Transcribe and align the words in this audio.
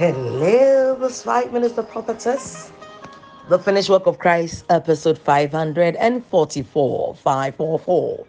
Hello, 0.00 0.94
this 0.94 1.22
five 1.22 1.52
minutes 1.52 1.76
of 1.76 1.86
prophetess. 1.90 2.72
The 3.50 3.58
finished 3.58 3.90
work 3.90 4.06
of 4.06 4.18
Christ, 4.18 4.64
episode 4.70 5.18
544, 5.18 7.14
544. 7.16 8.26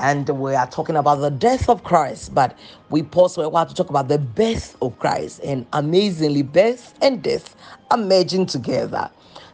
And 0.00 0.28
we 0.28 0.54
are 0.54 0.66
talking 0.66 0.96
about 0.96 1.20
the 1.20 1.30
death 1.30 1.70
of 1.70 1.82
Christ, 1.82 2.34
but 2.34 2.58
we 2.90 3.02
pause 3.02 3.36
for 3.36 3.44
a 3.44 3.48
while 3.48 3.64
to 3.64 3.74
talk 3.74 3.88
about 3.88 4.08
the 4.08 4.18
birth 4.18 4.76
of 4.82 4.98
Christ. 4.98 5.40
And 5.42 5.64
amazingly, 5.72 6.42
birth 6.42 6.92
and 7.00 7.22
death 7.22 7.56
are 7.90 7.96
merging 7.96 8.44
together. 8.44 9.08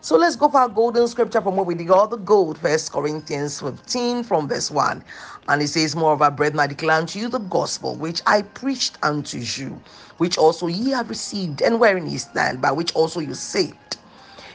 So 0.04 0.18
let's 0.18 0.36
go 0.36 0.50
for 0.50 0.58
our 0.60 0.68
golden 0.68 1.08
scripture 1.08 1.40
from 1.40 1.56
where 1.56 1.64
we 1.64 1.76
dig 1.76 1.90
all 1.90 2.08
the 2.08 2.18
gold. 2.18 2.58
First 2.58 2.92
Corinthians 2.92 3.60
15 3.62 4.24
from 4.24 4.48
verse 4.48 4.70
1. 4.70 5.02
And 5.48 5.62
it 5.62 5.68
says, 5.68 5.96
Moreover, 5.96 6.30
brethren, 6.30 6.60
I 6.60 6.66
declare 6.66 6.98
unto 6.98 7.20
you 7.20 7.30
the 7.30 7.38
gospel 7.38 7.96
which 7.96 8.20
I 8.26 8.42
preached 8.42 8.98
unto 9.02 9.38
you, 9.38 9.82
which 10.18 10.38
also 10.38 10.66
ye 10.66 10.90
have 10.90 11.08
received, 11.08 11.62
and 11.62 11.80
wherein 11.80 12.06
ye 12.06 12.18
stand, 12.18 12.60
by 12.60 12.72
which 12.72 12.92
also 12.96 13.20
you 13.20 13.34
saved. 13.34 13.96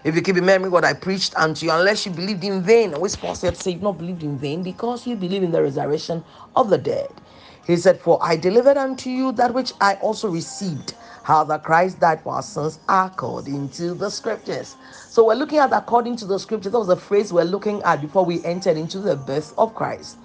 If 0.04 0.16
you 0.16 0.22
keep 0.22 0.38
in 0.38 0.46
memory 0.46 0.70
what 0.70 0.86
I 0.86 0.94
preached 0.94 1.36
unto 1.36 1.66
you, 1.66 1.72
unless 1.73 2.06
you 2.06 2.12
believed 2.12 2.44
in 2.44 2.62
vain, 2.64 3.00
which 3.00 3.20
Paul 3.20 3.36
said, 3.36 3.58
say 3.58 3.76
not 3.76 3.98
believed 3.98 4.23
in 4.23 4.38
vain, 4.38 4.64
because 4.64 5.08
you 5.08 5.16
believe 5.16 5.44
in 5.44 5.52
the 5.52 5.64
resurrection 5.64 6.26
of 6.56 6.70
the 6.70 6.78
dead. 6.78 7.22
He 7.66 7.78
said, 7.78 8.02
For 8.02 8.20
I 8.22 8.38
delivered 8.38 8.78
unto 8.78 9.09
you 9.09 9.31
that 9.34 9.56
which 9.56 9.73
I 9.81 9.95
also 9.95 10.30
received 10.30 10.95
how 11.30 11.46
that 11.46 11.64
Christ 11.64 12.02
died 12.02 12.22
for 12.24 12.36
our 12.36 12.44
sins 12.44 12.80
according 12.90 13.70
to 13.72 13.96
the 13.96 14.12
scriptures. 14.12 14.78
So 15.10 15.28
we're 15.28 15.36
looking 15.36 15.60
at 15.60 15.74
according 15.74 16.18
to 16.18 16.28
the 16.28 16.40
scriptures. 16.40 16.74
That 16.74 16.80
was 16.80 16.90
the 16.90 16.98
phrase 16.98 17.34
we're 17.34 17.46
looking 17.46 17.84
at 17.84 18.02
before 18.02 18.26
we 18.26 18.44
entered 18.46 18.78
into 18.78 19.00
the 19.00 19.18
birth 19.18 19.54
of 19.60 19.76
Christ. 19.76 20.20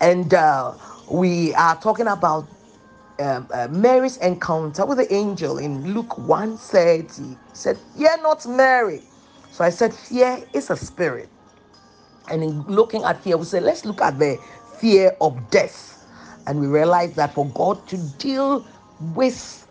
And 0.00 0.34
uh, 0.34 0.74
we 1.10 1.54
are 1.54 1.80
talking 1.80 2.08
about 2.08 2.48
um, 3.20 3.48
uh, 3.52 3.68
Mary's 3.70 4.18
encounter 4.18 4.86
with 4.86 4.98
the 4.98 5.14
angel 5.14 5.58
in 5.58 5.94
Luke 5.94 6.10
1:30. 6.18 6.58
Said, 7.54 7.78
Fear 7.96 8.22
not 8.22 8.46
Mary. 8.46 9.02
So 9.52 9.64
I 9.64 9.70
said, 9.70 9.94
Fear 9.94 10.44
is 10.54 10.70
a 10.70 10.76
spirit. 10.76 11.30
And 12.30 12.44
in 12.44 12.62
looking 12.64 13.04
at 13.04 13.22
fear, 13.22 13.38
we 13.38 13.44
said, 13.46 13.64
Let's 13.64 13.84
look 13.86 14.02
at 14.02 14.18
the 14.18 14.38
fear 14.80 15.16
of 15.20 15.50
death. 15.50 15.98
And 16.46 16.60
we 16.60 16.68
realize 16.68 17.14
that 17.16 17.34
for 17.34 17.46
God 17.50 17.86
to 17.88 17.98
deal 18.18 18.66
with 19.00 19.66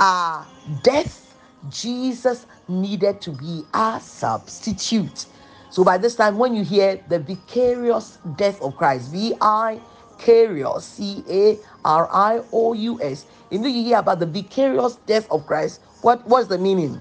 our 0.00 0.46
death, 0.84 1.36
Jesus 1.70 2.46
needed 2.68 3.22
to 3.22 3.32
be 3.32 3.64
our 3.74 4.00
substitute. 4.00 5.26
So 5.70 5.84
by 5.84 5.98
this 5.98 6.16
time, 6.16 6.38
when 6.38 6.54
you 6.54 6.64
hear 6.64 7.00
the 7.08 7.20
vicarious 7.20 8.18
death 8.36 8.62
of 8.62 8.76
Christ, 8.76 9.12
V 9.12 9.34
I 9.42 9.80
Carious, 10.18 10.82
C 10.82 11.24
A 11.30 11.58
R 11.84 12.08
I 12.12 12.42
O 12.52 12.74
U 12.74 13.02
S, 13.02 13.26
if 13.52 13.62
you 13.62 13.70
hear 13.72 13.98
about 13.98 14.20
the 14.20 14.26
vicarious 14.26 14.96
death 15.06 15.30
of 15.30 15.46
Christ, 15.46 15.82
what 16.02 16.26
what's 16.28 16.48
the 16.48 16.58
meaning? 16.58 17.00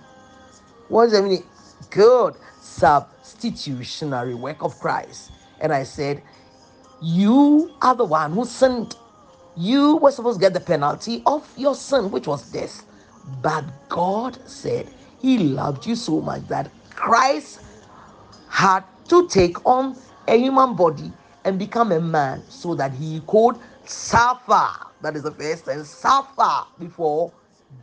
What's 0.90 1.14
the 1.14 1.24
meaning? 1.24 1.44
Good 1.92 2.36
substitutionary 2.62 4.36
work 4.36 4.64
of 4.64 4.80
Christ. 4.80 5.32
And 5.62 5.74
I 5.74 5.84
said, 5.84 6.24
You 7.02 7.74
are 7.82 7.96
the 7.96 8.06
one 8.06 8.34
who 8.34 8.46
sinned. 8.46 8.96
You 9.58 9.98
were 9.98 10.12
supposed 10.12 10.40
to 10.40 10.46
get 10.46 10.54
the 10.54 10.62
penalty 10.62 11.24
of 11.26 11.48
your 11.58 11.76
sin, 11.76 12.12
which 12.12 12.28
was 12.28 12.52
death. 12.52 12.86
But 13.42 13.66
God 13.90 14.38
said 14.48 14.90
He 15.22 15.38
loved 15.40 15.86
you 15.86 15.96
so 15.96 16.22
much 16.22 16.48
that 16.48 16.70
Christ 16.96 17.62
had 18.50 18.84
to 19.10 19.28
take 19.28 19.66
on 19.66 19.96
a 20.28 20.38
human 20.38 20.76
body 20.76 21.12
and 21.46 21.58
become 21.58 21.92
a 21.92 22.00
man 22.02 22.44
so 22.50 22.76
that 22.76 22.94
he 22.94 23.22
could 23.28 23.56
suffer. 23.86 24.70
That 25.02 25.16
is 25.16 25.24
the 25.24 25.32
first 25.32 25.68
and 25.68 25.86
suffer 25.86 26.66
before 26.78 27.32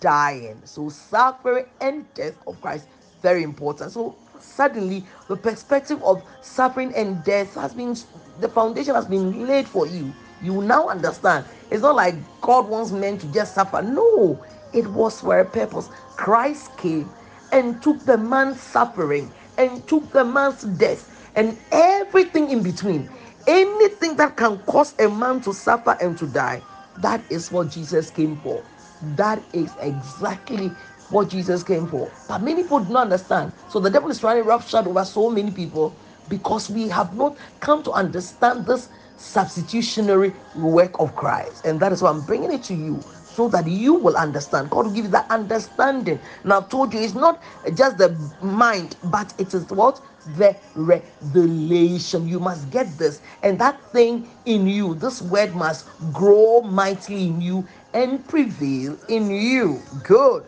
dying. 0.01 0.61
So 0.65 0.89
suffering 0.89 1.67
and 1.81 2.13
death 2.15 2.35
of 2.47 2.61
Christ 2.61 2.87
very 3.23 3.43
important. 3.43 3.93
So 3.93 4.15
suddenly 4.39 5.05
the 5.29 5.37
perspective 5.37 6.03
of 6.05 6.23
suffering 6.43 6.95
and 6.95 7.25
death 7.25 7.55
has 7.55 7.75
been 7.75 7.97
the 8.41 8.49
foundation 8.49 8.95
has 8.95 9.07
been 9.07 9.47
laid 9.47 9.67
for 9.67 9.87
you. 9.87 10.13
You 10.41 10.63
now 10.63 10.89
understand. 10.89 11.47
It's 11.71 11.83
not 11.83 11.97
like 11.97 12.17
God 12.41 12.69
wants 12.69 12.93
men 12.93 13.19
to 13.19 13.29
just 13.29 13.55
suffer. 13.55 13.83
No, 13.83 14.45
it 14.73 14.89
was 14.89 15.21
for 15.21 15.39
a 15.41 15.45
purpose. 15.45 15.91
Christ 16.17 16.77
came 16.77 17.15
and 17.53 17.83
took 17.83 18.05
the 18.07 18.19
man's 18.19 18.63
suffering 18.63 19.35
and 19.59 19.87
took 19.89 20.13
the 20.13 20.25
man's 20.25 20.63
death 20.63 21.07
and 21.37 21.61
everything 21.73 22.51
in 22.51 22.63
between. 22.63 23.11
Anything 23.47 24.17
that 24.17 24.37
can 24.37 24.59
cause 24.61 24.95
a 24.99 25.09
man 25.09 25.41
to 25.43 25.55
suffer 25.55 25.97
and 26.01 26.19
to 26.19 26.27
die, 26.27 26.65
that 26.97 27.25
is 27.31 27.53
what 27.53 27.71
Jesus 27.71 28.11
came 28.11 28.37
for. 28.41 28.67
That 29.01 29.45
is 29.53 29.77
exactly 29.81 30.77
what 31.09 31.31
Jesus 31.31 31.63
came 31.65 31.89
for. 31.89 32.15
But 32.29 32.43
many 32.43 32.63
people 32.65 32.81
do 32.81 32.93
not 32.93 33.05
understand. 33.05 33.55
So 33.69 33.81
the 33.81 33.91
devil 33.91 34.11
is 34.11 34.21
trying 34.21 34.39
to 34.39 34.45
roughshod 34.45 34.89
over 34.89 35.05
so 35.05 35.31
many 35.31 35.53
people 35.53 35.99
because 36.29 36.71
we 36.71 36.89
have 36.89 37.17
not 37.17 37.39
come 37.61 37.83
to 37.85 37.93
understand 37.93 38.67
this 38.67 38.91
substitutionary 39.17 40.33
work 40.57 40.99
of 41.01 41.15
Christ. 41.17 41.65
And 41.65 41.81
that 41.81 41.93
is 41.93 42.03
why 42.03 42.11
I'm 42.11 42.21
bringing 42.23 42.53
it 42.53 42.63
to 42.65 42.75
you 42.75 43.01
so 43.37 43.49
that 43.49 43.67
you 43.67 43.95
will 43.95 44.17
understand. 44.17 44.71
God 44.71 44.87
will 44.87 44.93
give 44.93 45.05
you 45.05 45.11
that 45.11 45.31
understanding. 45.31 46.19
Now, 46.45 46.59
I've 46.59 46.71
told 46.71 46.95
you 46.95 47.01
it's 47.01 47.15
not 47.15 47.43
just 47.75 47.99
the 47.99 48.17
mind, 48.41 48.97
but 49.05 49.35
it 49.39 49.53
is 49.53 49.67
what? 49.69 50.01
The 50.39 50.57
revelation. 50.75 52.27
You 52.27 52.41
must 52.41 52.71
get 52.71 52.87
this, 52.99 53.21
and 53.43 53.59
that 53.59 53.81
thing 53.93 54.27
in 54.47 54.67
you, 54.67 54.95
this 54.95 55.21
word 55.21 55.55
must 55.55 55.87
grow 56.13 56.63
mightily 56.63 57.27
in 57.27 57.41
you 57.41 57.67
and 57.93 58.27
prevail 58.27 58.99
in 59.09 59.31
you. 59.31 59.83
Good. 60.03 60.45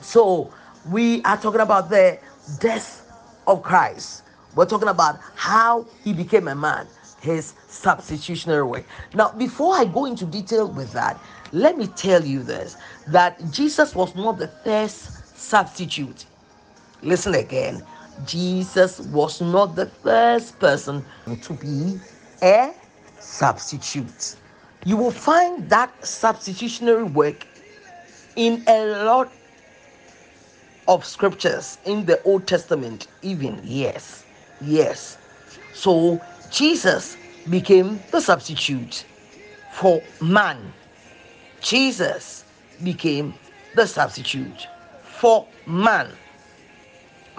So, 0.00 0.52
we 0.90 1.22
are 1.22 1.36
talking 1.36 1.60
about 1.60 1.88
the 1.90 2.18
death 2.58 3.08
of 3.46 3.62
Christ. 3.62 4.24
We're 4.54 4.66
talking 4.66 4.88
about 4.88 5.18
how 5.34 5.86
he 6.04 6.12
became 6.12 6.48
a 6.48 6.54
man, 6.54 6.86
his 7.22 7.54
substitutionary 7.68 8.64
work. 8.64 8.84
Now, 9.14 9.32
before 9.32 9.76
I 9.76 9.84
go 9.84 10.04
into 10.06 10.26
detail 10.26 10.68
with 10.68 10.92
that, 10.92 11.18
let 11.52 11.78
me 11.78 11.86
tell 11.86 12.22
you 12.24 12.42
this 12.42 12.76
that 13.06 13.40
Jesus 13.50 13.94
was 13.94 14.14
not 14.14 14.38
the 14.38 14.48
first 14.48 15.38
substitute. 15.38 16.26
Listen 17.02 17.34
again. 17.34 17.82
Jesus 18.26 19.00
was 19.00 19.40
not 19.40 19.74
the 19.74 19.86
first 19.86 20.58
person 20.58 21.04
to 21.42 21.52
be 21.54 21.98
a 22.42 22.72
substitute. 23.18 24.36
You 24.84 24.96
will 24.96 25.10
find 25.12 25.68
that 25.70 25.90
substitutionary 26.04 27.04
work 27.04 27.46
in 28.36 28.64
a 28.66 29.04
lot 29.04 29.32
of 30.88 31.04
scriptures 31.04 31.78
in 31.84 32.04
the 32.04 32.20
Old 32.24 32.46
Testament, 32.46 33.06
even. 33.22 33.60
Yes, 33.62 34.24
yes. 34.60 35.18
So 35.72 36.20
Jesus 36.52 37.16
became 37.50 38.00
the 38.12 38.20
substitute 38.20 39.04
for 39.72 40.02
man 40.20 40.72
Jesus 41.62 42.44
became 42.82 43.34
the 43.74 43.86
substitute 43.86 44.68
for 45.02 45.46
man. 45.66 46.10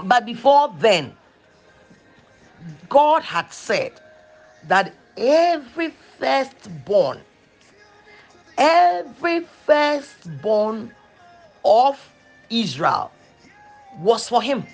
But 0.02 0.26
before 0.26 0.74
then, 0.80 1.16
God 2.90 3.22
had 3.22 3.52
said 3.52 3.92
that 4.68 4.94
every 5.18 5.94
firstborn, 6.18 7.20
every 8.58 9.42
firstborn 9.66 10.92
of 11.66 12.00
Israel 12.50 13.12
was 14.00 14.30
for 14.30 14.42
him, 14.42 14.66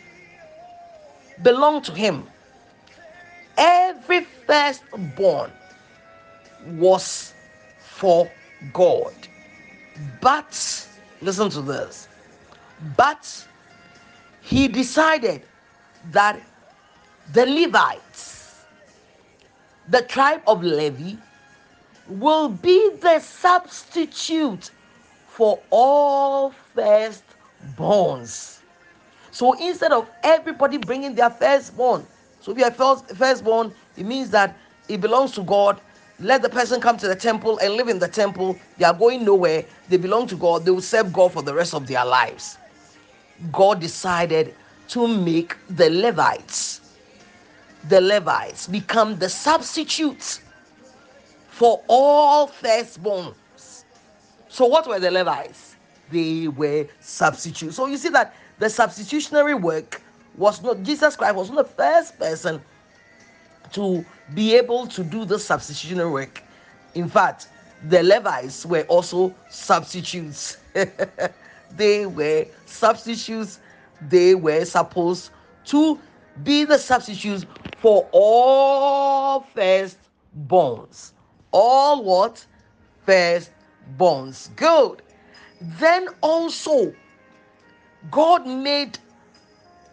belonged 1.41 1.85
to 1.85 1.93
him. 1.93 2.27
Every 3.59 4.21
firstborn 4.47 5.51
was 6.65 7.33
for 7.79 8.31
God. 8.71 9.13
But, 10.21 10.87
listen 11.21 11.49
to 11.49 11.61
this. 11.61 12.07
But 12.95 13.45
he 14.41 14.69
decided 14.69 15.41
that 16.11 16.39
the 17.33 17.45
Levites, 17.45 18.63
the 19.89 20.03
tribe 20.03 20.41
of 20.47 20.63
Levi, 20.63 21.15
will 22.07 22.47
be 22.47 22.91
the 23.01 23.19
substitute 23.19 24.71
for 25.27 25.59
all 25.69 26.53
firstborns. 26.75 28.59
So 29.31 29.53
instead 29.53 29.91
of 29.91 30.09
everybody 30.23 30.77
bringing 30.77 31.13
their 31.13 31.29
firstborn, 31.29 32.05
so 32.41 32.51
if 32.51 32.57
you 32.57 32.63
are 32.63 32.71
first, 32.71 33.09
firstborn, 33.15 33.73
it 33.97 34.05
means 34.05 34.29
that 34.31 34.57
it 34.87 35.01
belongs 35.01 35.31
to 35.33 35.43
God 35.43 35.79
let 36.21 36.41
the 36.41 36.49
person 36.49 36.81
come 36.81 36.97
to 36.97 37.07
the 37.07 37.15
temple 37.15 37.59
and 37.59 37.75
live 37.75 37.87
in 37.87 37.97
the 37.97 38.07
temple. 38.07 38.57
They 38.77 38.83
are 38.83 38.93
going 38.93 39.23
nowhere. 39.23 39.63
They 39.87 39.95
belong 39.95 40.27
to 40.27 40.35
God. 40.35 40.65
They 40.65 40.71
will 40.71 40.81
serve 40.81 41.13
God 41.13 41.31
for 41.31 41.41
the 41.41 41.53
rest 41.53 41.73
of 41.73 41.87
their 41.87 42.03
lives. 42.03 42.57
God 43.53 43.79
decided 43.79 44.53
to 44.89 45.07
make 45.07 45.55
the 45.69 45.89
Levites, 45.89 46.81
the 47.87 48.01
Levites 48.01 48.67
become 48.67 49.17
the 49.17 49.29
substitutes 49.29 50.41
for 51.47 51.81
all 51.87 52.49
firstborns. 52.49 53.35
So, 54.49 54.65
what 54.65 54.87
were 54.87 54.99
the 54.99 55.11
Levites? 55.11 55.69
they 56.11 56.47
were 56.47 56.87
substitutes. 56.99 57.75
So 57.75 57.85
you 57.85 57.97
see 57.97 58.09
that 58.09 58.35
the 58.57 58.69
substitutionary 58.69 59.53
work 59.53 60.01
was 60.37 60.61
not 60.61 60.83
Jesus 60.83 61.15
Christ 61.15 61.35
was 61.35 61.49
not 61.49 61.57
the 61.67 61.73
first 61.73 62.17
person 62.19 62.61
to 63.73 64.05
be 64.33 64.55
able 64.55 64.87
to 64.87 65.03
do 65.03 65.25
the 65.25 65.37
substitutionary 65.37 66.09
work. 66.09 66.43
In 66.95 67.07
fact, 67.07 67.49
the 67.87 68.03
Levites 68.03 68.65
were 68.65 68.83
also 68.83 69.33
substitutes. 69.49 70.57
they 71.75 72.05
were 72.05 72.45
substitutes. 72.65 73.59
They 74.01 74.35
were 74.35 74.65
supposed 74.65 75.31
to 75.65 75.99
be 76.43 76.63
the 76.63 76.77
substitutes 76.77 77.45
for 77.81 78.07
all 78.11 79.41
first 79.53 79.97
firstborns. 80.37 81.11
All 81.51 82.03
what? 82.03 82.45
first 83.05 83.51
Firstborns. 83.97 84.55
Good. 84.55 85.01
Then 85.61 86.07
also, 86.21 86.93
God 88.11 88.45
made 88.45 88.97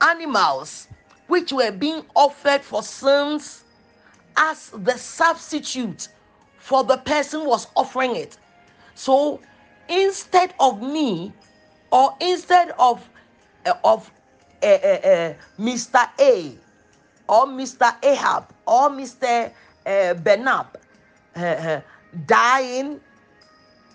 animals 0.00 0.88
which 1.26 1.52
were 1.52 1.72
being 1.72 2.04
offered 2.14 2.62
for 2.62 2.82
sins 2.82 3.64
as 4.36 4.70
the 4.70 4.96
substitute 4.96 6.08
for 6.58 6.84
the 6.84 6.98
person 6.98 7.44
was 7.46 7.66
offering 7.76 8.16
it. 8.16 8.36
So 8.94 9.40
instead 9.88 10.54
of 10.60 10.82
me, 10.82 11.32
or 11.90 12.14
instead 12.20 12.72
of 12.78 13.08
uh, 13.64 13.74
of 13.84 14.10
uh, 14.62 14.66
uh, 14.66 15.34
Mr. 15.58 16.08
A, 16.20 16.56
or 17.28 17.46
Mr. 17.46 17.94
Ahab, 18.02 18.52
or 18.66 18.90
Mr. 18.90 19.50
Uh, 19.84 20.14
Benab 20.14 20.66
dying, 22.26 23.00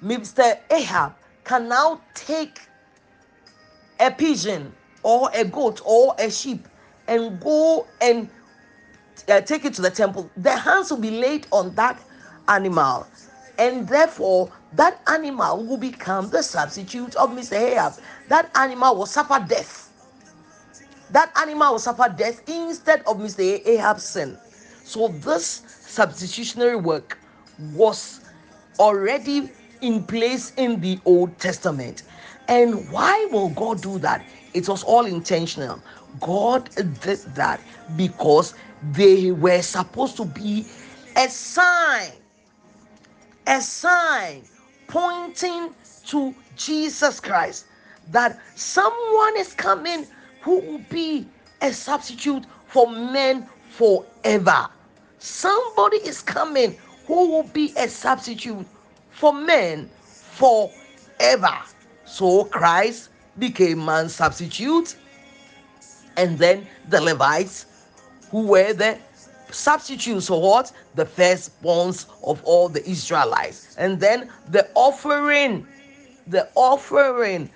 Mr. 0.04 0.58
Ahab 0.70 1.16
can 1.44 1.68
now 1.68 2.02
take 2.14 2.60
a 4.00 4.12
pigeon 4.12 4.74
or 5.04 5.30
a 5.34 5.44
goat 5.46 5.82
or 5.86 6.16
a 6.20 6.30
sheep 6.30 6.68
and 7.08 7.40
go 7.40 7.88
and 8.02 8.30
uh, 9.28 9.42
take 9.42 9.66
it 9.66 9.74
to 9.76 9.82
the 9.82 9.90
temple, 9.90 10.30
the 10.38 10.56
hands 10.56 10.92
will 10.92 10.98
be 11.00 11.12
laid 11.12 11.48
on 11.52 11.74
that 11.76 12.02
animal, 12.48 13.08
and 13.58 13.88
therefore 13.88 14.52
that 14.74 15.02
animal 15.08 15.64
will 15.66 15.78
become 15.78 16.30
the 16.30 16.42
substitute 16.42 17.16
of 17.16 17.30
Mr. 17.32 17.54
Ahab. 17.54 17.94
That 18.30 18.50
animal 18.56 18.96
will 18.96 19.06
suffer 19.06 19.44
death. 19.48 19.90
That 21.12 21.32
animal 21.38 21.74
will 21.74 21.80
suffer 21.80 22.14
death 22.16 22.42
instead 22.48 23.02
of 23.02 23.18
Mr. 23.18 23.66
Ahab's 23.66 24.04
sin. 24.04 24.38
So 24.84 25.10
this 25.10 25.64
substitutionary 25.68 26.78
work 26.78 27.20
was 27.74 28.22
already 28.80 29.52
in 29.82 30.04
place 30.04 30.54
in 30.58 30.80
the 30.80 31.00
Old 31.06 31.38
Testament. 31.40 32.04
And 32.48 32.90
why 32.92 33.28
will 33.32 33.50
God 33.50 33.82
do 33.82 34.00
that? 34.00 34.26
It 34.54 34.68
was 34.68 34.84
all 34.84 35.06
intentional. 35.06 35.82
God 36.20 36.70
did 36.76 37.20
that 37.36 37.62
because 37.96 38.54
they 38.92 39.32
were 39.32 39.62
supposed 39.62 40.18
to 40.18 40.26
be 40.26 40.66
a 41.16 41.30
sign, 41.30 42.12
a 43.48 43.62
sign 43.62 44.44
pointing 44.88 45.74
to 46.08 46.36
Jesus 46.56 47.20
Christ 47.20 47.66
that 48.12 48.40
someone 48.56 49.38
is 49.38 49.54
coming 49.54 50.06
who 50.42 50.60
will 50.60 50.86
be 50.90 51.28
a 51.62 51.72
substitute 51.72 52.46
for 52.68 52.90
men 52.90 53.48
forever. 53.70 54.68
Somebody 55.20 55.98
is 55.98 56.22
coming 56.22 56.76
who 57.06 57.30
will 57.30 57.44
be 57.44 57.74
a 57.78 57.88
substitute 57.88 58.66
for 59.12 59.34
men 59.34 59.90
forever. 60.12 61.58
So 62.06 62.46
Christ 62.46 63.10
became 63.38 63.84
man's 63.86 64.16
substitute, 64.16 64.96
and 66.18 66.38
then 66.38 66.68
the 66.90 67.00
Levites, 67.02 67.66
who 68.30 68.48
were 68.48 68.74
the 68.74 68.98
substitutes 69.52 70.28
for 70.28 70.42
what? 70.42 70.72
The 70.96 71.06
firstborns 71.06 72.06
of 72.24 72.44
all 72.44 72.70
the 72.70 72.88
Israelites. 72.90 73.76
And 73.78 74.00
then 74.00 74.30
the 74.50 74.70
offering, 74.76 75.68
the 76.28 76.50
offering 76.56 77.50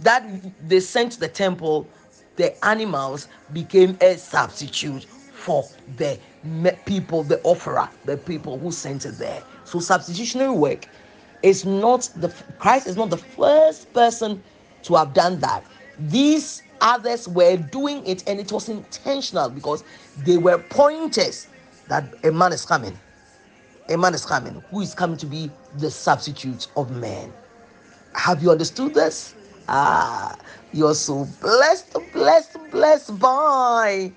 that 0.00 0.24
they 0.68 0.80
sent 0.80 1.12
to 1.12 1.20
the 1.20 1.28
temple, 1.28 1.88
the 2.36 2.64
animals 2.64 3.28
became 3.52 3.96
a 4.00 4.16
substitute 4.16 5.06
for 5.32 5.64
the 5.96 6.18
people, 6.86 7.22
the 7.24 7.40
offerer, 7.42 7.88
the 8.04 8.16
people 8.16 8.58
who 8.58 8.70
sent 8.70 9.06
it 9.06 9.18
there. 9.18 9.42
So 9.68 9.80
substitutionary 9.80 10.50
work 10.50 10.88
is 11.42 11.66
not 11.66 12.08
the 12.16 12.32
Christ 12.58 12.86
is 12.86 12.96
not 12.96 13.10
the 13.10 13.18
first 13.18 13.92
person 13.92 14.42
to 14.84 14.94
have 14.94 15.12
done 15.12 15.38
that. 15.40 15.62
These 15.98 16.62
others 16.80 17.28
were 17.28 17.58
doing 17.58 18.06
it 18.06 18.26
and 18.26 18.40
it 18.40 18.50
was 18.50 18.70
intentional 18.70 19.50
because 19.50 19.84
they 20.24 20.38
were 20.38 20.58
pointers 20.58 21.48
that 21.88 22.14
a 22.24 22.30
man 22.32 22.54
is 22.54 22.64
coming. 22.64 22.96
A 23.90 23.98
man 23.98 24.14
is 24.14 24.24
coming 24.24 24.62
who 24.70 24.80
is 24.80 24.94
coming 24.94 25.18
to 25.18 25.26
be 25.26 25.50
the 25.76 25.90
substitute 25.90 26.68
of 26.74 26.90
man. 26.90 27.30
Have 28.14 28.42
you 28.42 28.50
understood 28.50 28.94
this? 28.94 29.34
Ah, 29.68 30.34
you're 30.72 30.94
so 30.94 31.26
blessed, 31.42 31.94
blessed, 32.14 32.56
blessed. 32.70 33.18
Bye. 33.18 34.12